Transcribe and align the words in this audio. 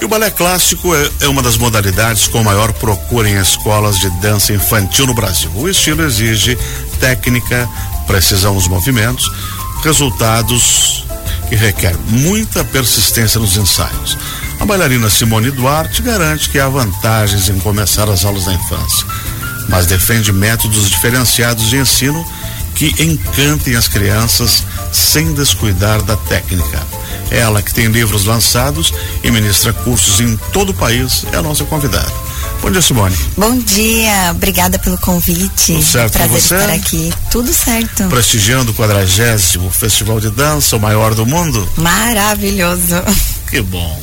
E 0.00 0.04
o 0.04 0.08
balé 0.08 0.30
clássico 0.30 0.94
é, 0.94 1.10
é, 1.22 1.28
uma 1.28 1.42
das 1.42 1.56
modalidades 1.56 2.28
com 2.28 2.42
maior 2.42 2.72
procura 2.72 3.28
em 3.28 3.36
escolas 3.40 3.98
de 3.98 4.08
dança 4.20 4.52
infantil 4.52 5.06
no 5.06 5.14
Brasil. 5.14 5.50
O 5.54 5.68
estilo 5.68 6.02
exige 6.04 6.56
técnica, 7.00 7.68
precisão 8.06 8.54
nos 8.54 8.68
movimentos, 8.68 9.28
resultados 9.82 11.04
que 11.48 11.56
requer 11.56 11.96
muita 12.08 12.64
persistência 12.64 13.40
nos 13.40 13.56
ensaios. 13.56 14.16
A 14.60 14.64
bailarina 14.64 15.10
Simone 15.10 15.50
Duarte 15.50 16.00
garante 16.02 16.48
que 16.48 16.60
há 16.60 16.68
vantagens 16.68 17.48
em 17.48 17.58
começar 17.58 18.08
as 18.08 18.24
aulas 18.24 18.44
da 18.44 18.54
infância, 18.54 19.06
mas 19.68 19.86
defende 19.86 20.32
métodos 20.32 20.88
diferenciados 20.88 21.68
de 21.68 21.76
ensino 21.76 22.24
que 22.74 22.94
encantem 23.02 23.74
as 23.74 23.88
crianças 23.88 24.64
sem 24.92 25.32
descuidar 25.34 26.02
da 26.02 26.16
técnica. 26.16 26.86
Ela, 27.30 27.60
que 27.62 27.74
tem 27.74 27.86
livros 27.86 28.24
lançados 28.24 28.92
e 29.22 29.30
ministra 29.30 29.72
cursos 29.72 30.20
em 30.20 30.36
todo 30.52 30.70
o 30.70 30.74
país, 30.74 31.24
é 31.32 31.36
a 31.36 31.42
nossa 31.42 31.64
convidada. 31.64 32.10
Bom 32.62 32.70
dia, 32.70 32.82
Simone. 32.82 33.16
Bom 33.36 33.56
dia, 33.58 34.30
obrigada 34.32 34.78
pelo 34.78 34.98
convite. 34.98 35.74
Tudo 35.74 35.82
certo 35.84 36.12
Prazer 36.14 36.28
com 36.28 36.40
você? 36.40 36.54
estar 36.56 36.72
aqui. 36.72 37.12
Tudo 37.30 37.52
certo. 37.52 38.04
Prestigiando 38.04 38.72
o 38.72 38.74
quadragésimo 38.74 39.70
Festival 39.70 40.20
de 40.20 40.30
Dança, 40.30 40.76
o 40.76 40.80
maior 40.80 41.14
do 41.14 41.24
mundo. 41.24 41.68
Maravilhoso. 41.76 42.96
Que 43.48 43.60
bom. 43.62 44.00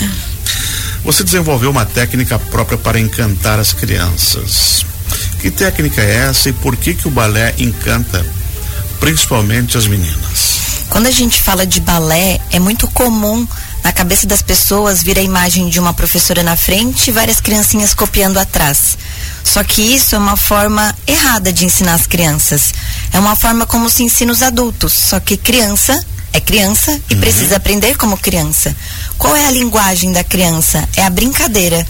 Você 1.04 1.24
desenvolveu 1.24 1.70
uma 1.70 1.86
técnica 1.86 2.40
própria 2.40 2.77
para 2.77 2.99
encantar 2.99 3.60
as 3.60 3.74
crianças. 3.74 4.84
Que 5.40 5.52
técnica 5.52 6.02
é 6.02 6.27
essa 6.30 6.49
e 6.49 6.54
por 6.54 6.76
que 6.76 6.94
que 6.96 7.08
o 7.08 7.12
balé 7.12 7.54
encanta 7.60 8.26
principalmente 8.99 9.77
as 9.77 9.86
meninas? 9.86 10.55
Quando 10.95 11.08
a 11.08 11.12
gente 11.12 11.41
fala 11.41 11.67
de 11.67 11.81
balé, 11.81 12.40
é 12.52 12.58
muito 12.58 12.88
comum 12.88 13.45
na 13.84 13.91
cabeça 13.91 14.26
das 14.26 14.41
pessoas 14.41 15.04
vir 15.04 15.20
a 15.20 15.21
imagem 15.21 15.68
de 15.68 15.77
uma 15.77 15.94
professora 15.94 16.41
na 16.41 16.55
frente 16.55 17.09
e 17.09 17.12
várias 17.12 17.41
criancinhas 17.41 17.94
copiando 17.94 18.38
atrás. 18.38 18.98
Só 19.44 19.62
que 19.62 19.82
isso 19.82 20.15
é 20.15 20.18
uma 20.18 20.37
forma 20.37 20.96
errada 21.05 21.52
de 21.52 21.65
ensinar 21.65 21.96
as 21.96 22.07
crianças. 22.07 22.74
É 23.12 23.20
uma 23.20 23.35
forma 23.35 23.65
como 23.65 23.90
se 23.90 24.04
ensina 24.04 24.32
os 24.32 24.41
adultos. 24.41 24.93
Só 24.93 25.20
que 25.20 25.35
criança 25.35 26.02
é 26.32 26.40
criança 26.40 26.98
e 27.09 27.13
uhum. 27.13 27.20
precisa 27.20 27.57
aprender 27.57 27.98
como 27.98 28.15
criança. 28.15 28.74
Qual 29.18 29.35
é 29.35 29.48
a 29.48 29.52
linguagem 29.52 30.13
da 30.13 30.24
criança? 30.24 30.87
É 30.96 31.04
a 31.04 31.09
brincadeira 31.09 31.85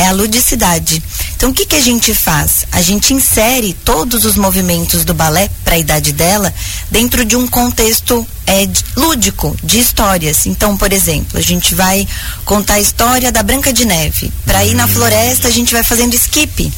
é 0.00 0.06
a 0.06 0.12
ludicidade. 0.12 1.02
Então, 1.40 1.52
o 1.52 1.54
que, 1.54 1.64
que 1.64 1.76
a 1.76 1.80
gente 1.80 2.12
faz? 2.12 2.66
A 2.70 2.82
gente 2.82 3.14
insere 3.14 3.72
todos 3.72 4.26
os 4.26 4.36
movimentos 4.36 5.06
do 5.06 5.14
balé 5.14 5.48
para 5.64 5.74
a 5.76 5.78
idade 5.78 6.12
dela 6.12 6.52
dentro 6.90 7.24
de 7.24 7.34
um 7.34 7.48
contexto 7.48 8.28
é, 8.46 8.68
lúdico, 8.94 9.56
de 9.64 9.78
histórias. 9.78 10.44
Então, 10.44 10.76
por 10.76 10.92
exemplo, 10.92 11.38
a 11.38 11.40
gente 11.40 11.74
vai 11.74 12.06
contar 12.44 12.74
a 12.74 12.80
história 12.80 13.32
da 13.32 13.42
Branca 13.42 13.72
de 13.72 13.86
Neve. 13.86 14.30
Para 14.44 14.66
ir 14.66 14.74
na 14.74 14.86
floresta, 14.86 15.48
a 15.48 15.50
gente 15.50 15.72
vai 15.72 15.82
fazendo 15.82 16.12
skip. 16.12 16.70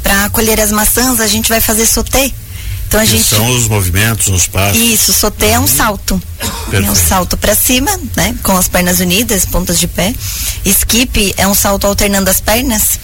Para 0.00 0.30
colher 0.30 0.60
as 0.60 0.70
maçãs, 0.70 1.18
a 1.18 1.26
gente 1.26 1.48
vai 1.48 1.60
fazer 1.60 1.84
sauté. 1.84 2.30
Então 2.86 3.00
a 3.00 3.04
gente 3.04 3.24
são 3.24 3.50
os 3.56 3.66
movimentos, 3.66 4.28
os 4.28 4.46
passos. 4.46 4.80
Isso, 4.80 5.12
soté 5.12 5.50
é 5.50 5.58
um 5.58 5.66
salto. 5.66 6.22
Perfeito. 6.38 6.86
É 6.86 6.90
um 6.92 6.94
salto 6.94 7.36
para 7.36 7.52
cima, 7.52 7.90
né, 8.14 8.36
com 8.44 8.56
as 8.56 8.68
pernas 8.68 9.00
unidas, 9.00 9.44
pontas 9.44 9.80
de 9.80 9.88
pé. 9.88 10.14
Skip 10.64 11.34
é 11.36 11.48
um 11.48 11.54
salto 11.54 11.88
alternando 11.88 12.30
as 12.30 12.40
pernas. 12.40 13.00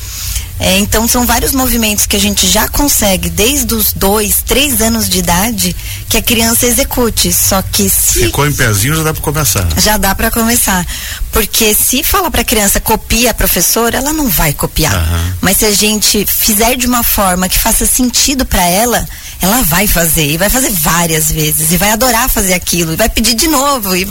É, 0.61 0.79
então 0.79 1.09
são 1.09 1.25
vários 1.25 1.53
movimentos 1.53 2.05
que 2.05 2.15
a 2.15 2.21
gente 2.21 2.47
já 2.47 2.69
consegue 2.69 3.31
desde 3.31 3.75
os 3.75 3.95
dois, 3.95 4.43
três 4.47 4.83
anos 4.83 5.09
de 5.09 5.19
idade 5.19 5.75
que 6.07 6.19
a 6.19 6.23
criança 6.23 6.67
execute. 6.67 7.33
Só 7.33 7.63
que 7.63 7.89
se 7.89 8.27
ficou 8.27 8.47
em 8.47 8.53
pezinho 8.53 8.95
já 8.95 9.03
dá 9.03 9.15
para 9.15 9.23
começar. 9.23 9.69
Já 9.79 9.97
dá 9.97 10.15
para 10.15 10.31
começar, 10.31 10.87
porque 11.33 11.75
se 11.75 12.05
fala 12.05 12.31
para 12.31 12.43
a 12.43 12.45
criança 12.45 12.79
copia 12.79 13.31
a 13.31 13.35
professora, 13.35 13.97
ela 13.97 14.13
não 14.13 14.29
vai 14.29 14.53
copiar. 14.53 14.95
Uhum. 14.95 15.33
Mas 15.41 15.57
se 15.57 15.65
a 15.65 15.73
gente 15.73 16.27
fizer 16.27 16.77
de 16.77 16.87
uma 16.87 17.03
forma 17.03 17.49
que 17.49 17.59
faça 17.59 17.87
sentido 17.87 18.45
para 18.45 18.63
ela, 18.63 19.09
ela 19.41 19.63
vai 19.63 19.87
fazer 19.87 20.31
e 20.31 20.37
vai 20.37 20.51
fazer 20.51 20.71
várias 20.71 21.33
vezes 21.33 21.73
e 21.73 21.79
vai 21.79 21.91
adorar 21.91 22.29
fazer 22.29 22.53
aquilo 22.53 22.93
e 22.93 22.97
vai 22.97 23.09
pedir 23.09 23.35
de 23.35 23.49
novo 23.49 23.97
e, 23.97 24.07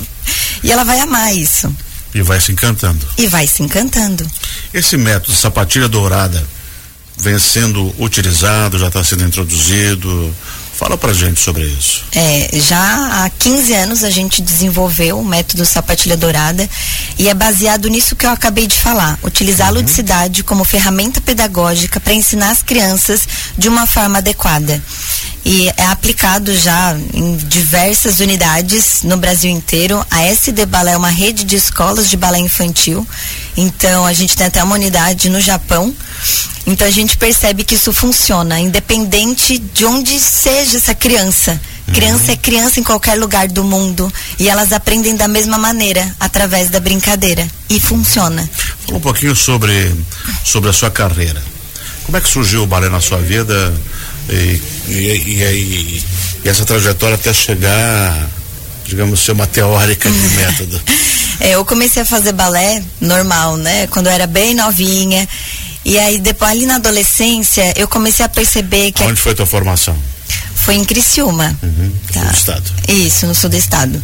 e 0.63 0.71
ela 0.71 0.83
vai 0.83 0.99
amar 0.99 1.35
isso. 1.35 1.71
E 2.13 2.21
vai 2.21 2.39
se 2.39 2.51
encantando. 2.51 3.05
E 3.17 3.27
vai 3.27 3.47
se 3.47 3.61
encantando. 3.61 4.29
Esse 4.73 4.97
método 4.97 5.35
sapatilha 5.35 5.87
dourada 5.87 6.45
vem 7.17 7.37
sendo 7.37 7.93
utilizado, 8.01 8.79
já 8.79 8.87
está 8.87 9.03
sendo 9.03 9.23
introduzido. 9.25 10.33
Fala 10.79 10.97
pra 10.97 11.11
gente 11.11 11.41
sobre 11.41 11.65
isso. 11.65 12.05
É, 12.15 12.49
já 12.53 13.25
há 13.25 13.29
15 13.29 13.73
anos 13.73 14.01
a 14.01 14.09
gente 14.09 14.41
desenvolveu 14.41 15.19
o 15.19 15.25
método 15.25 15.65
sapatilha 15.65 16.15
dourada 16.15 16.69
e 17.17 17.27
é 17.27 17.33
baseado 17.33 17.89
nisso 17.89 18.15
que 18.15 18.25
eu 18.25 18.29
acabei 18.29 18.65
de 18.65 18.77
falar, 18.77 19.19
utilizar 19.21 19.67
uhum. 19.67 19.75
a 19.75 19.79
ludicidade 19.81 20.41
como 20.41 20.63
ferramenta 20.63 21.19
pedagógica 21.19 21.99
para 21.99 22.13
ensinar 22.13 22.51
as 22.51 22.63
crianças 22.63 23.27
de 23.57 23.67
uma 23.67 23.85
forma 23.85 24.19
adequada 24.19 24.81
e 25.45 25.67
é 25.77 25.85
aplicado 25.85 26.55
já 26.55 26.95
em 27.13 27.35
diversas 27.37 28.19
unidades 28.19 29.01
no 29.03 29.17
Brasil 29.17 29.49
inteiro. 29.49 30.05
A 30.11 30.23
SD 30.23 30.65
Balé 30.65 30.91
é 30.91 30.97
uma 30.97 31.09
rede 31.09 31.43
de 31.43 31.55
escolas 31.55 32.09
de 32.09 32.17
balé 32.17 32.39
infantil. 32.39 33.07
Então 33.55 34.05
a 34.05 34.13
gente 34.13 34.35
tem 34.35 34.47
até 34.47 34.63
uma 34.63 34.75
unidade 34.75 35.29
no 35.29 35.39
Japão. 35.39 35.95
Então 36.65 36.87
a 36.87 36.91
gente 36.91 37.17
percebe 37.17 37.63
que 37.63 37.75
isso 37.75 37.91
funciona, 37.91 38.59
independente 38.59 39.57
de 39.57 39.85
onde 39.85 40.19
seja 40.19 40.77
essa 40.77 40.93
criança. 40.93 41.59
Criança 41.93 42.25
uhum. 42.25 42.31
é 42.31 42.35
criança 42.35 42.79
em 42.79 42.83
qualquer 42.83 43.15
lugar 43.17 43.47
do 43.47 43.63
mundo 43.63 44.11
e 44.37 44.47
elas 44.47 44.71
aprendem 44.71 45.15
da 45.15 45.27
mesma 45.27 45.57
maneira, 45.57 46.15
através 46.19 46.69
da 46.69 46.79
brincadeira. 46.79 47.47
E 47.69 47.79
funciona. 47.79 48.47
Fala 48.85 48.97
um 48.97 49.01
pouquinho 49.01 49.35
sobre, 49.35 49.93
sobre 50.43 50.69
a 50.69 50.73
sua 50.73 50.91
carreira. 50.91 51.41
Como 52.03 52.17
é 52.17 52.21
que 52.21 52.29
surgiu 52.29 52.63
o 52.63 52.67
balé 52.67 52.89
na 52.89 53.01
sua 53.01 53.17
vida? 53.17 53.73
E, 54.29 54.61
e, 54.87 54.93
e, 54.93 56.03
e 56.43 56.49
essa 56.49 56.65
trajetória 56.65 57.15
até 57.15 57.33
chegar, 57.33 58.29
digamos, 58.85 59.19
ser 59.19 59.31
uma 59.31 59.47
teórica 59.47 60.09
de 60.09 60.29
método. 60.37 60.81
É, 61.39 61.51
eu 61.51 61.63
comecei 61.63 62.01
a 62.01 62.05
fazer 62.05 62.33
balé 62.33 62.83
normal, 62.99 63.57
né? 63.57 63.87
Quando 63.87 64.07
eu 64.07 64.11
era 64.11 64.27
bem 64.27 64.53
novinha. 64.53 65.27
E 65.85 65.97
aí, 65.97 66.19
depois, 66.19 66.51
ali 66.51 66.65
na 66.65 66.75
adolescência, 66.75 67.73
eu 67.77 67.87
comecei 67.87 68.25
a 68.25 68.29
perceber 68.29 68.91
que. 68.91 69.03
Onde 69.03 69.19
foi 69.19 69.31
a 69.31 69.35
tua 69.35 69.45
formação? 69.45 69.97
Foi 70.69 70.75
em 70.75 70.85
Criciúma. 70.85 71.57
Uhum, 71.63 71.91
tá. 72.13 72.25
No 72.25 72.31
estado. 72.31 72.71
Isso, 72.87 73.25
no 73.25 73.33
sul 73.33 73.49
do 73.49 73.57
estado. 73.57 73.99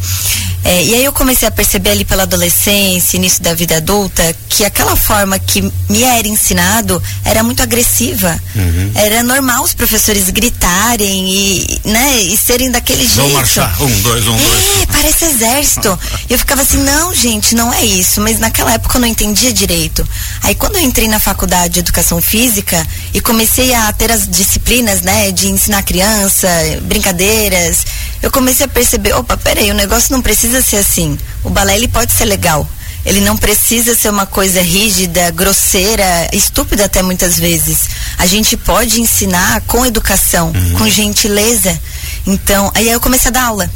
É, 0.63 0.83
e 0.83 0.95
aí 0.95 1.05
eu 1.05 1.13
comecei 1.13 1.47
a 1.47 1.51
perceber 1.51 1.91
ali 1.91 2.03
pela 2.03 2.23
adolescência, 2.23 3.17
início 3.17 3.43
da 3.43 3.53
vida 3.53 3.77
adulta, 3.77 4.35
que 4.49 4.65
aquela 4.65 4.95
forma 4.95 5.37
que 5.37 5.61
me 5.87 6.01
era 6.01 6.27
ensinado 6.27 7.01
era 7.23 7.43
muito 7.43 7.61
agressiva. 7.61 8.41
Uhum. 8.55 8.91
Era 8.95 9.21
normal 9.21 9.63
os 9.63 9.75
professores 9.75 10.27
gritarem 10.31 11.29
e, 11.29 11.81
né, 11.85 12.19
e 12.21 12.35
serem 12.35 12.71
daquele 12.71 13.03
jeito. 13.03 13.17
Vamos 13.17 13.33
marchar, 13.33 13.79
um, 13.79 14.01
dois, 14.01 14.27
um, 14.27 14.35
é, 14.35 14.39
dois. 14.39 14.85
parece 14.91 15.25
exército. 15.25 15.99
eu 16.27 16.39
ficava 16.39 16.63
assim, 16.63 16.79
não, 16.79 17.13
gente, 17.13 17.53
não 17.53 17.71
é 17.71 17.85
isso. 17.85 18.19
Mas 18.21 18.39
naquela 18.39 18.73
época 18.73 18.97
eu 18.97 19.01
não 19.01 19.07
entendia 19.07 19.53
direito. 19.53 20.07
Aí 20.41 20.55
quando 20.55 20.77
eu 20.77 20.81
entrei 20.81 21.07
na 21.07 21.19
faculdade 21.19 21.75
de 21.75 21.79
educação 21.81 22.19
física 22.19 22.87
e 23.13 23.21
comecei 23.21 23.71
a 23.75 23.93
ter 23.93 24.11
as 24.11 24.27
disciplinas, 24.27 25.01
né, 25.01 25.31
de 25.31 25.47
ensinar 25.47 25.83
criança, 25.83 26.54
brincadeiras, 26.81 27.85
eu 28.21 28.31
comecei 28.31 28.65
a 28.65 28.69
perceber, 28.69 29.13
opa, 29.13 29.37
peraí, 29.37 29.69
o 29.71 29.75
negócio 29.75 30.11
não 30.11 30.21
precisa 30.21 30.61
ser 30.61 30.77
assim. 30.77 31.17
O 31.43 31.49
balé 31.49 31.75
ele 31.75 31.87
pode 31.87 32.11
ser 32.11 32.25
legal. 32.25 32.67
Ele 33.05 33.21
não 33.21 33.37
precisa 33.37 33.93
ser 33.93 34.09
uma 34.09 34.25
coisa 34.25 34.61
rígida, 34.61 35.29
grosseira, 35.29 36.27
estúpida 36.33 36.85
até 36.85 37.03
muitas 37.03 37.37
vezes. 37.37 37.87
A 38.17 38.25
gente 38.25 38.57
pode 38.57 38.99
ensinar 38.99 39.61
com 39.61 39.85
educação, 39.85 40.51
uhum. 40.55 40.73
com 40.79 40.89
gentileza. 40.89 41.79
Então, 42.25 42.71
aí 42.73 42.89
eu 42.89 42.99
comecei 42.99 43.29
a 43.29 43.31
dar 43.31 43.43
aula. 43.43 43.69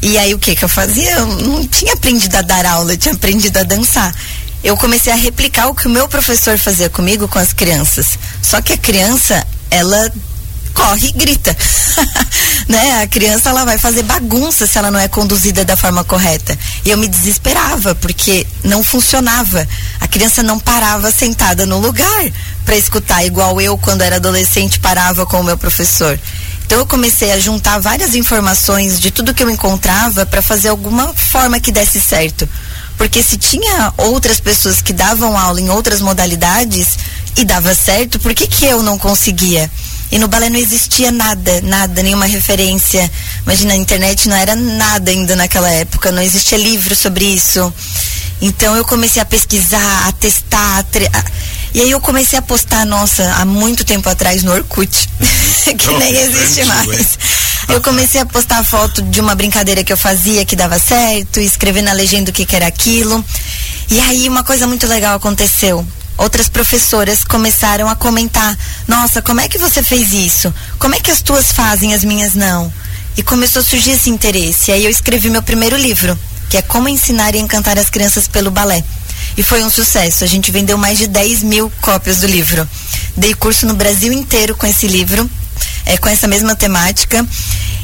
E 0.00 0.16
aí 0.16 0.34
o 0.34 0.38
que 0.38 0.56
que 0.56 0.64
eu 0.64 0.68
fazia? 0.68 1.12
Eu 1.12 1.26
não 1.26 1.66
tinha 1.66 1.92
aprendido 1.92 2.36
a 2.36 2.42
dar 2.42 2.64
aula, 2.64 2.92
eu 2.92 2.96
tinha 2.96 3.14
aprendido 3.14 3.58
a 3.58 3.62
dançar. 3.62 4.14
Eu 4.62 4.78
comecei 4.78 5.12
a 5.12 5.16
replicar 5.16 5.68
o 5.68 5.74
que 5.74 5.86
o 5.86 5.90
meu 5.90 6.08
professor 6.08 6.56
fazia 6.56 6.88
comigo 6.88 7.28
com 7.28 7.38
as 7.38 7.52
crianças. 7.52 8.18
Só 8.40 8.62
que 8.62 8.72
a 8.72 8.78
criança, 8.78 9.46
ela 9.70 10.10
corre 10.74 11.08
e 11.08 11.12
grita. 11.12 11.56
né? 12.68 13.02
A 13.02 13.06
criança 13.06 13.50
ela 13.50 13.64
vai 13.64 13.78
fazer 13.78 14.02
bagunça 14.02 14.66
se 14.66 14.76
ela 14.76 14.90
não 14.90 14.98
é 14.98 15.08
conduzida 15.08 15.64
da 15.64 15.76
forma 15.76 16.04
correta. 16.04 16.58
E 16.84 16.90
eu 16.90 16.98
me 16.98 17.08
desesperava 17.08 17.94
porque 17.94 18.46
não 18.62 18.82
funcionava. 18.82 19.66
A 20.00 20.08
criança 20.08 20.42
não 20.42 20.58
parava 20.58 21.10
sentada 21.10 21.64
no 21.64 21.78
lugar 21.78 22.24
para 22.64 22.76
escutar 22.76 23.24
igual 23.24 23.60
eu 23.60 23.78
quando 23.78 24.02
era 24.02 24.16
adolescente 24.16 24.80
parava 24.80 25.24
com 25.24 25.40
o 25.40 25.44
meu 25.44 25.56
professor. 25.56 26.18
Então 26.66 26.78
eu 26.78 26.86
comecei 26.86 27.30
a 27.30 27.38
juntar 27.38 27.78
várias 27.78 28.14
informações 28.14 28.98
de 28.98 29.10
tudo 29.10 29.34
que 29.34 29.42
eu 29.42 29.50
encontrava 29.50 30.24
para 30.24 30.42
fazer 30.42 30.68
alguma 30.68 31.12
forma 31.12 31.60
que 31.60 31.70
desse 31.70 32.00
certo. 32.00 32.48
Porque 32.96 33.22
se 33.22 33.36
tinha 33.36 33.92
outras 33.96 34.40
pessoas 34.40 34.80
que 34.80 34.92
davam 34.92 35.36
aula 35.36 35.60
em 35.60 35.68
outras 35.68 36.00
modalidades 36.00 36.96
e 37.36 37.44
dava 37.44 37.74
certo, 37.74 38.18
por 38.18 38.32
que, 38.34 38.46
que 38.46 38.64
eu 38.64 38.82
não 38.82 38.98
conseguia? 38.98 39.70
E 40.14 40.18
no 40.20 40.28
balé 40.28 40.48
não 40.48 40.60
existia 40.60 41.10
nada, 41.10 41.60
nada, 41.62 42.00
nenhuma 42.00 42.26
referência. 42.26 43.10
Imagina, 43.42 43.72
a 43.72 43.76
internet 43.76 44.28
não 44.28 44.36
era 44.36 44.54
nada 44.54 45.10
ainda 45.10 45.34
naquela 45.34 45.68
época, 45.68 46.12
não 46.12 46.22
existia 46.22 46.56
livro 46.56 46.94
sobre 46.94 47.24
isso. 47.24 47.74
Então 48.40 48.76
eu 48.76 48.84
comecei 48.84 49.20
a 49.20 49.24
pesquisar, 49.24 50.06
a 50.06 50.12
testar, 50.12 50.78
a 50.78 50.82
tre... 50.84 51.10
e 51.74 51.80
aí 51.80 51.90
eu 51.90 52.00
comecei 52.00 52.38
a 52.38 52.42
postar, 52.42 52.86
nossa, 52.86 53.28
há 53.38 53.44
muito 53.44 53.84
tempo 53.84 54.08
atrás 54.08 54.44
no 54.44 54.52
Orkut, 54.52 55.10
que 55.76 55.88
oh, 55.90 55.98
nem 55.98 56.14
existe 56.14 56.64
mais. 56.64 57.18
Eu 57.68 57.80
comecei 57.82 58.20
a 58.20 58.26
postar 58.26 58.62
foto 58.62 59.02
de 59.02 59.20
uma 59.20 59.34
brincadeira 59.34 59.82
que 59.82 59.92
eu 59.92 59.96
fazia 59.96 60.44
que 60.44 60.54
dava 60.54 60.78
certo, 60.78 61.40
escrever 61.40 61.82
na 61.82 61.92
legenda 61.92 62.30
o 62.30 62.32
que, 62.32 62.46
que 62.46 62.54
era 62.54 62.68
aquilo. 62.68 63.24
E 63.90 63.98
aí 63.98 64.28
uma 64.28 64.44
coisa 64.44 64.64
muito 64.64 64.86
legal 64.86 65.16
aconteceu 65.16 65.84
outras 66.16 66.48
professoras 66.48 67.24
começaram 67.24 67.88
a 67.88 67.96
comentar: 67.96 68.56
Nossa, 68.86 69.22
como 69.22 69.40
é 69.40 69.48
que 69.48 69.58
você 69.58 69.82
fez 69.82 70.12
isso? 70.12 70.52
Como 70.78 70.94
é 70.94 71.00
que 71.00 71.10
as 71.10 71.22
tuas 71.22 71.52
fazem, 71.52 71.94
as 71.94 72.04
minhas 72.04 72.34
não? 72.34 72.72
E 73.16 73.22
começou 73.22 73.60
a 73.60 73.64
surgir 73.64 73.92
esse 73.92 74.10
interesse. 74.10 74.70
E 74.70 74.74
aí 74.74 74.84
eu 74.84 74.90
escrevi 74.90 75.30
meu 75.30 75.42
primeiro 75.42 75.76
livro, 75.76 76.18
que 76.48 76.56
é 76.56 76.62
Como 76.62 76.88
Ensinar 76.88 77.34
e 77.34 77.38
Encantar 77.38 77.78
as 77.78 77.88
Crianças 77.88 78.26
pelo 78.26 78.50
Balé. 78.50 78.82
E 79.36 79.42
foi 79.42 79.62
um 79.64 79.70
sucesso. 79.70 80.24
A 80.24 80.26
gente 80.26 80.50
vendeu 80.50 80.76
mais 80.76 80.98
de 80.98 81.06
10 81.06 81.42
mil 81.42 81.72
cópias 81.80 82.18
do 82.18 82.26
livro. 82.26 82.68
Dei 83.16 83.34
curso 83.34 83.66
no 83.66 83.74
Brasil 83.74 84.12
inteiro 84.12 84.56
com 84.56 84.66
esse 84.66 84.86
livro, 84.86 85.28
é, 85.86 85.96
com 85.96 86.08
essa 86.08 86.26
mesma 86.26 86.54
temática. 86.54 87.26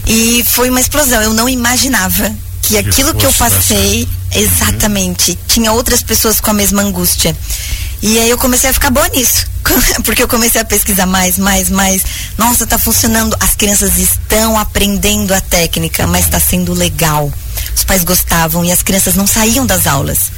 E 0.06 0.44
foi 0.44 0.71
uma 0.71 0.81
explosão. 0.81 1.23
Eu 1.23 1.33
não 1.33 1.49
imaginava 1.49 2.33
que 2.62 2.79
aquilo 2.79 3.15
que 3.15 3.26
eu 3.26 3.33
passei, 3.33 4.09
exatamente, 4.33 5.33
uhum. 5.33 5.38
tinha 5.49 5.73
outras 5.73 6.03
pessoas 6.03 6.41
com 6.41 6.50
a 6.50 6.55
mesma 6.55 6.83
angústia. 6.83 7.37
E 8.02 8.19
aí 8.19 8.31
eu 8.31 8.38
comecei 8.38 8.70
a 8.70 8.73
ficar 8.73 8.91
boa 8.91 9.08
nisso. 9.08 9.47
Porque 10.05 10.23
eu 10.23 10.29
comecei 10.29 10.61
a 10.61 10.64
pesquisar 10.64 11.06
mais, 11.06 11.38
mais, 11.38 11.69
mais. 11.69 12.02
Nossa, 12.38 12.67
tá 12.67 12.79
funcionando. 12.79 13.37
As 13.41 13.55
crianças 13.55 13.99
estão 13.99 14.58
aprendendo 14.58 15.35
a 15.35 15.41
técnica, 15.41 16.06
mas 16.06 16.25
está 16.25 16.41
sendo 16.41 16.73
legal. 16.73 17.32
Os 17.75 17.85
pais 17.85 18.02
gostavam 18.05 18.64
e 18.64 18.73
as 18.73 18.82
crianças 18.82 19.14
não 19.14 19.26
saíam 19.26 19.67
das 19.67 19.87
aulas. 19.87 20.32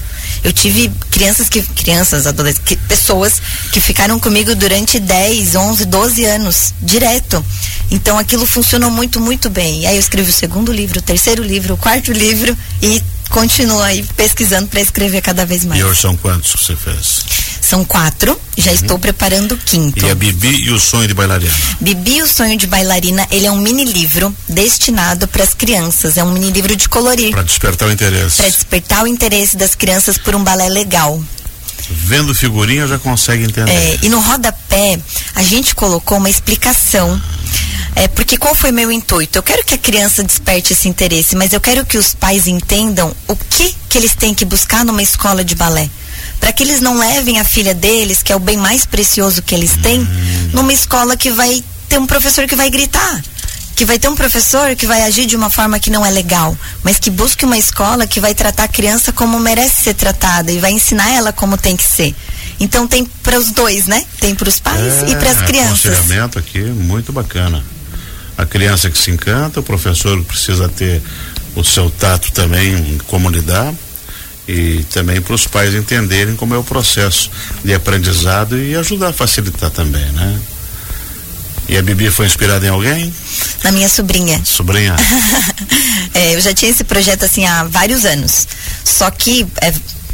Eu 0.44 0.52
tive 0.52 0.90
crianças 1.10 1.48
que 1.48 1.62
crianças, 1.62 2.26
adolescentes, 2.26 2.64
que, 2.64 2.76
pessoas 2.76 3.40
que 3.70 3.80
ficaram 3.80 4.18
comigo 4.18 4.54
durante 4.54 4.98
10, 4.98 5.54
11, 5.54 5.84
12 5.84 6.24
anos, 6.24 6.74
direto. 6.82 7.44
Então 7.90 8.18
aquilo 8.18 8.44
funcionou 8.44 8.90
muito, 8.90 9.20
muito 9.20 9.48
bem. 9.48 9.86
Aí 9.86 9.96
eu 9.96 10.00
escrevi 10.00 10.30
o 10.30 10.34
segundo 10.34 10.72
livro, 10.72 10.98
o 10.98 11.02
terceiro 11.02 11.42
livro, 11.42 11.74
o 11.74 11.76
quarto 11.76 12.12
livro 12.12 12.56
e 12.80 13.02
continuo 13.28 13.80
aí 13.80 14.04
pesquisando 14.16 14.68
para 14.68 14.80
escrever 14.80 15.22
cada 15.22 15.46
vez 15.46 15.64
mais. 15.64 15.80
E 15.80 15.84
hoje 15.84 16.00
são 16.00 16.16
quantos 16.16 16.52
que 16.52 16.64
você 16.64 16.76
fez? 16.76 17.24
São 17.72 17.86
quatro, 17.86 18.38
já 18.54 18.70
uhum. 18.70 18.76
estou 18.76 18.98
preparando 18.98 19.52
o 19.52 19.56
quinto. 19.56 20.04
E 20.04 20.10
a 20.10 20.14
Bibi 20.14 20.66
e 20.66 20.70
o 20.72 20.78
sonho 20.78 21.08
de 21.08 21.14
bailarina? 21.14 21.50
Bibi 21.80 22.16
e 22.18 22.22
o 22.22 22.26
sonho 22.26 22.54
de 22.58 22.66
bailarina, 22.66 23.26
ele 23.30 23.46
é 23.46 23.50
um 23.50 23.56
mini 23.56 23.82
livro 23.82 24.36
destinado 24.46 25.26
para 25.26 25.42
as 25.42 25.54
crianças, 25.54 26.18
é 26.18 26.22
um 26.22 26.32
mini 26.34 26.50
livro 26.50 26.76
de 26.76 26.86
colorir. 26.86 27.30
Para 27.30 27.44
despertar 27.44 27.88
o 27.88 27.90
interesse. 27.90 28.36
Para 28.36 28.50
despertar 28.50 29.04
o 29.04 29.06
interesse 29.06 29.56
das 29.56 29.74
crianças 29.74 30.18
por 30.18 30.34
um 30.34 30.44
balé 30.44 30.68
legal. 30.68 31.18
Vendo 31.88 32.34
figurinha 32.34 32.86
já 32.86 32.98
consegue 32.98 33.44
entender. 33.44 33.72
É, 33.72 33.98
e 34.02 34.10
no 34.10 34.20
rodapé 34.20 35.00
a 35.34 35.42
gente 35.42 35.74
colocou 35.74 36.18
uma 36.18 36.28
explicação 36.28 37.18
é, 37.96 38.06
porque 38.06 38.36
qual 38.36 38.54
foi 38.54 38.70
meu 38.70 38.92
intuito? 38.92 39.38
Eu 39.38 39.42
quero 39.42 39.64
que 39.64 39.74
a 39.74 39.78
criança 39.78 40.22
desperte 40.22 40.74
esse 40.74 40.90
interesse, 40.90 41.34
mas 41.34 41.54
eu 41.54 41.60
quero 41.60 41.86
que 41.86 41.96
os 41.96 42.14
pais 42.14 42.46
entendam 42.46 43.16
o 43.26 43.34
que 43.34 43.74
que 43.88 43.96
eles 43.96 44.14
têm 44.14 44.34
que 44.34 44.44
buscar 44.44 44.84
numa 44.84 45.02
escola 45.02 45.42
de 45.42 45.54
balé. 45.54 45.88
Para 46.42 46.52
que 46.52 46.64
eles 46.64 46.80
não 46.80 46.98
levem 46.98 47.38
a 47.38 47.44
filha 47.44 47.72
deles, 47.72 48.20
que 48.20 48.32
é 48.32 48.36
o 48.36 48.40
bem 48.40 48.56
mais 48.56 48.84
precioso 48.84 49.40
que 49.42 49.54
eles 49.54 49.76
têm, 49.76 50.04
numa 50.52 50.72
escola 50.72 51.16
que 51.16 51.30
vai 51.30 51.62
ter 51.88 52.00
um 52.00 52.06
professor 52.06 52.48
que 52.48 52.56
vai 52.56 52.68
gritar 52.68 53.22
que 53.74 53.86
vai 53.86 53.98
ter 53.98 54.06
um 54.06 54.14
professor 54.14 54.76
que 54.76 54.86
vai 54.86 55.02
agir 55.02 55.24
de 55.24 55.34
uma 55.34 55.48
forma 55.48 55.80
que 55.80 55.90
não 55.90 56.04
é 56.04 56.10
legal, 56.10 56.56
mas 56.82 56.98
que 56.98 57.08
busque 57.08 57.46
uma 57.46 57.56
escola 57.56 58.06
que 58.06 58.20
vai 58.20 58.34
tratar 58.34 58.64
a 58.64 58.68
criança 58.68 59.12
como 59.12 59.40
merece 59.40 59.84
ser 59.84 59.94
tratada 59.94 60.52
e 60.52 60.58
vai 60.58 60.72
ensinar 60.72 61.10
ela 61.10 61.32
como 61.32 61.56
tem 61.56 61.74
que 61.74 61.82
ser. 61.82 62.14
Então 62.60 62.86
tem 62.86 63.04
para 63.22 63.38
os 63.38 63.50
dois, 63.50 63.86
né? 63.86 64.04
Tem 64.20 64.34
para 64.34 64.48
os 64.48 64.60
pais 64.60 65.02
é, 65.02 65.10
e 65.10 65.16
para 65.16 65.30
as 65.30 65.40
crianças. 65.42 65.98
Aconselhamento 65.98 66.38
aqui 66.38 66.60
muito 66.60 67.14
bacana 67.14 67.64
a 68.36 68.46
criança 68.46 68.90
que 68.90 68.98
se 68.98 69.10
encanta, 69.10 69.60
o 69.60 69.62
professor 69.62 70.22
precisa 70.24 70.68
ter 70.68 71.02
o 71.54 71.62
seu 71.62 71.90
tato 71.90 72.32
também 72.32 72.98
como 73.06 73.28
lidar 73.28 73.72
e 74.52 74.84
também 74.84 75.20
para 75.20 75.34
os 75.34 75.46
pais 75.46 75.74
entenderem 75.74 76.36
como 76.36 76.54
é 76.54 76.58
o 76.58 76.62
processo 76.62 77.30
de 77.64 77.72
aprendizado 77.72 78.58
e 78.58 78.76
ajudar 78.76 79.08
a 79.08 79.12
facilitar 79.12 79.70
também, 79.70 80.04
né? 80.12 80.40
E 81.68 81.76
a 81.78 81.82
Bibi 81.82 82.10
foi 82.10 82.26
inspirada 82.26 82.66
em 82.66 82.68
alguém? 82.68 83.12
Na 83.64 83.72
minha 83.72 83.88
sobrinha. 83.88 84.42
Sobrinha? 84.44 84.94
é, 86.12 86.34
eu 86.34 86.40
já 86.40 86.52
tinha 86.52 86.70
esse 86.70 86.84
projeto 86.84 87.24
assim 87.24 87.46
há 87.46 87.64
vários 87.64 88.04
anos. 88.04 88.46
Só 88.84 89.10
que 89.10 89.46
é, 89.62 89.72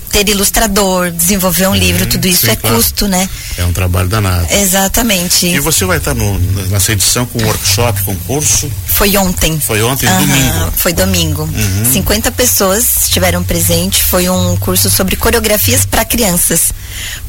ter 0.09 0.29
ilustrador, 0.29 1.11
desenvolver 1.11 1.67
um 1.67 1.71
uhum, 1.71 1.77
livro, 1.77 2.07
tudo 2.07 2.27
isso 2.27 2.47
sim, 2.47 2.53
é 2.53 2.57
claro. 2.57 2.77
custo, 2.77 3.07
né? 3.07 3.29
É 3.57 3.65
um 3.65 3.73
trabalho 3.73 4.09
danado. 4.09 4.47
Exatamente. 4.51 5.47
E 5.47 5.61
você 5.61 5.85
vai 5.85 5.99
estar 5.99 6.15
no, 6.15 6.39
nessa 6.69 6.93
edição 6.93 7.27
com 7.27 7.43
workshop, 7.43 8.03
com 8.03 8.15
curso? 8.17 8.71
Foi 8.87 9.17
ontem. 9.17 9.59
Foi 9.61 9.83
ontem, 9.83 10.09
uhum, 10.09 10.27
domingo. 10.27 10.73
Foi 10.77 10.93
domingo. 10.93 11.43
Uhum. 11.43 11.93
50 11.93 12.33
pessoas 12.33 13.03
estiveram 13.03 13.43
presentes. 13.45 14.01
Foi 14.03 14.29
um 14.29 14.57
curso 14.57 14.91
sobre 14.91 15.17
coreografias 15.17 15.85
para 15.85 16.05
crianças. 16.05 16.73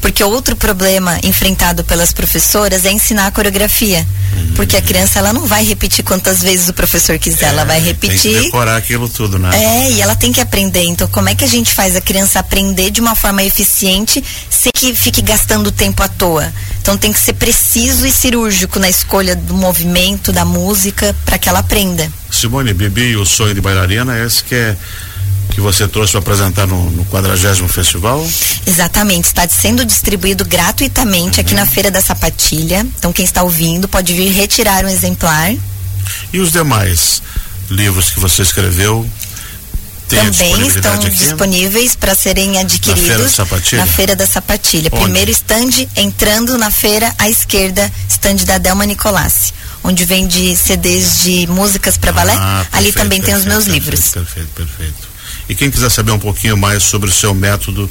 Porque 0.00 0.24
outro 0.24 0.56
problema 0.56 1.18
enfrentado 1.22 1.84
pelas 1.84 2.12
professoras 2.12 2.84
é 2.84 2.92
ensinar 2.92 3.26
a 3.26 3.30
coreografia. 3.30 4.06
Uhum. 4.32 4.52
Porque 4.54 4.76
a 4.76 4.82
criança 4.82 5.18
ela 5.18 5.32
não 5.32 5.46
vai 5.46 5.64
repetir 5.64 6.04
quantas 6.04 6.40
vezes 6.42 6.68
o 6.68 6.72
professor 6.72 7.18
quiser, 7.18 7.46
é, 7.46 7.48
ela 7.48 7.64
vai 7.64 7.80
repetir. 7.80 8.20
Tem 8.20 8.32
que 8.32 8.44
decorar 8.46 8.76
aquilo 8.76 9.08
tudo, 9.08 9.38
né? 9.38 9.50
É, 9.52 9.92
e 9.92 10.00
ela 10.00 10.14
tem 10.14 10.32
que 10.32 10.40
aprender. 10.40 10.84
Então, 10.84 11.08
como 11.08 11.28
é 11.28 11.34
que 11.34 11.44
a 11.44 11.48
gente 11.48 11.72
faz 11.72 11.96
a 11.96 12.00
criança 12.00 12.38
aprender 12.38 12.69
de 12.74 13.00
uma 13.00 13.14
forma 13.14 13.42
eficiente 13.42 14.22
sem 14.48 14.70
que 14.74 14.94
fique 14.94 15.22
gastando 15.22 15.70
tempo 15.70 16.02
à 16.02 16.08
toa? 16.08 16.52
Então 16.80 16.96
tem 16.96 17.12
que 17.12 17.20
ser 17.20 17.34
preciso 17.34 18.06
e 18.06 18.12
cirúrgico 18.12 18.78
na 18.78 18.88
escolha 18.88 19.36
do 19.36 19.54
movimento, 19.54 20.32
da 20.32 20.44
música, 20.44 21.14
para 21.24 21.38
que 21.38 21.48
ela 21.48 21.58
aprenda. 21.58 22.10
Simone, 22.30 22.72
Bibi, 22.72 23.16
o 23.16 23.26
sonho 23.26 23.54
de 23.54 23.60
bailarina 23.60 24.18
é 24.18 24.26
esse 24.26 24.42
que 24.42 24.54
é 24.54 24.76
que 25.50 25.60
você 25.60 25.86
trouxe 25.88 26.12
para 26.12 26.20
apresentar 26.20 26.66
no, 26.66 26.90
no 26.90 27.04
40 27.06 27.68
festival? 27.68 28.26
Exatamente, 28.66 29.26
está 29.26 29.46
sendo 29.48 29.84
distribuído 29.84 30.44
gratuitamente 30.44 31.38
uhum. 31.38 31.44
aqui 31.44 31.54
na 31.54 31.66
Feira 31.66 31.90
da 31.90 32.00
Sapatilha. 32.00 32.86
Então 32.98 33.12
quem 33.12 33.24
está 33.24 33.42
ouvindo 33.42 33.88
pode 33.88 34.14
vir 34.14 34.30
retirar 34.30 34.84
um 34.84 34.88
exemplar. 34.88 35.52
E 36.32 36.38
os 36.38 36.50
demais 36.50 37.22
livros 37.68 38.10
que 38.10 38.20
você 38.20 38.42
escreveu? 38.42 39.08
Também 40.10 40.66
estão 40.66 40.94
aqui? 40.94 41.10
disponíveis 41.10 41.94
para 41.94 42.14
serem 42.14 42.58
adquiridos 42.58 43.02
na 43.02 43.06
Feira 43.06 43.24
da 43.24 43.28
Sapatilha. 43.30 43.86
Feira 43.86 44.16
da 44.16 44.26
Sapatilha. 44.26 44.90
Primeiro 44.90 45.30
stand 45.30 45.86
entrando 45.96 46.58
na 46.58 46.70
feira 46.70 47.14
à 47.18 47.28
esquerda, 47.28 47.90
stand 48.08 48.44
da 48.46 48.58
Delma 48.58 48.84
Nicolassi 48.84 49.52
onde 49.82 50.04
vende 50.04 50.54
CDs 50.56 51.22
de 51.22 51.46
músicas 51.46 51.96
para 51.96 52.12
balé. 52.12 52.34
Ah, 52.34 52.66
perfeito, 52.70 52.76
Ali 52.76 52.92
também 52.92 53.20
perfeito, 53.20 53.24
tem 53.24 53.34
os 53.34 53.44
meus 53.44 53.64
perfeito, 53.64 53.84
livros. 53.84 54.10
Perfeito, 54.10 54.48
perfeito. 54.54 55.10
E 55.48 55.54
quem 55.54 55.70
quiser 55.70 55.90
saber 55.90 56.12
um 56.12 56.18
pouquinho 56.18 56.56
mais 56.56 56.82
sobre 56.82 57.08
o 57.08 57.12
seu 57.12 57.34
método 57.34 57.90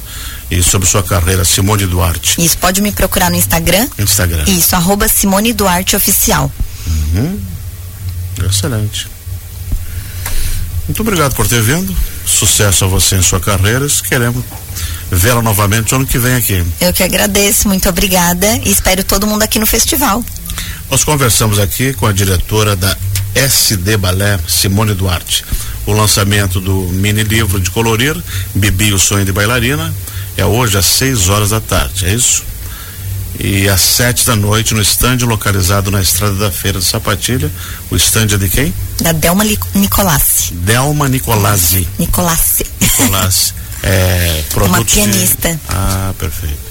e 0.50 0.62
sobre 0.62 0.88
sua 0.88 1.02
carreira, 1.02 1.44
Simone 1.44 1.84
Duarte. 1.86 2.40
Isso, 2.42 2.56
pode 2.56 2.80
me 2.80 2.92
procurar 2.92 3.30
no 3.30 3.36
Instagram. 3.36 3.88
Instagram. 3.98 4.44
Isso, 4.46 4.74
arroba 4.74 5.08
Simone 5.08 5.52
Duarte 5.52 5.94
Oficial. 5.96 6.50
Uhum. 6.86 7.40
Excelente. 8.48 9.08
Muito 10.86 11.02
obrigado 11.02 11.34
por 11.34 11.46
ter 11.46 11.62
vindo. 11.62 11.94
Sucesso 12.26 12.84
a 12.84 12.88
você 12.88 13.16
em 13.16 13.22
sua 13.22 13.40
carreira. 13.40 13.86
Queremos 14.08 14.44
vê-la 15.10 15.42
novamente 15.42 15.94
ano 15.94 16.06
que 16.06 16.18
vem 16.18 16.34
aqui. 16.34 16.64
Eu 16.80 16.92
que 16.92 17.02
agradeço, 17.02 17.68
muito 17.68 17.88
obrigada 17.88 18.46
e 18.64 18.70
espero 18.70 19.02
todo 19.04 19.26
mundo 19.26 19.42
aqui 19.42 19.58
no 19.58 19.66
festival. 19.66 20.24
Nós 20.90 21.04
conversamos 21.04 21.58
aqui 21.58 21.92
com 21.94 22.06
a 22.06 22.12
diretora 22.12 22.74
da 22.74 22.96
SD 23.34 23.96
Balé, 23.96 24.38
Simone 24.48 24.94
Duarte. 24.94 25.44
O 25.86 25.92
lançamento 25.92 26.60
do 26.60 26.88
mini 26.92 27.22
livro 27.22 27.60
de 27.60 27.70
colorir, 27.70 28.16
Bibi 28.54 28.92
o 28.92 28.98
Sonho 28.98 29.24
de 29.24 29.32
Bailarina, 29.32 29.92
é 30.36 30.44
hoje 30.44 30.78
às 30.78 30.86
6 30.86 31.28
horas 31.28 31.50
da 31.50 31.60
tarde, 31.60 32.06
é 32.06 32.14
isso? 32.14 32.44
E 33.38 33.68
às 33.68 33.80
7 33.80 34.26
da 34.26 34.36
noite 34.36 34.74
no 34.74 34.82
estande 34.82 35.24
localizado 35.24 35.90
na 35.90 36.00
estrada 36.00 36.34
da 36.34 36.50
Feira 36.50 36.78
de 36.78 36.84
Sapatilha. 36.84 37.50
O 37.90 37.96
estande 37.96 38.34
é 38.34 38.38
de 38.38 38.48
quem? 38.48 38.74
Da 39.00 39.12
Delma 39.12 39.44
Nicolassi. 39.74 40.52
Delma 40.54 41.08
Nicolassi. 41.08 41.88
Nicolassi. 41.98 42.66
Nicolassi. 42.80 43.54
é, 43.82 44.44
produto 44.50 44.76
Uma 44.76 44.84
pianista. 44.84 45.52
De... 45.54 45.60
Ah, 45.68 46.12
perfeito. 46.18 46.70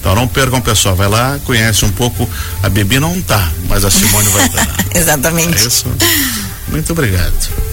Então 0.00 0.14
não 0.14 0.26
percam, 0.26 0.60
pessoal. 0.60 0.96
Vai 0.96 1.08
lá, 1.08 1.38
conhece 1.44 1.84
um 1.84 1.92
pouco. 1.92 2.28
A 2.62 2.68
Bibi 2.68 2.98
não 2.98 3.20
tá, 3.22 3.50
mas 3.68 3.84
a 3.84 3.90
Simone 3.90 4.28
vai 4.30 4.46
estar. 4.48 4.68
Exatamente. 4.94 5.62
É 5.62 5.66
isso. 5.66 5.86
Muito 6.68 6.90
obrigado. 6.92 7.69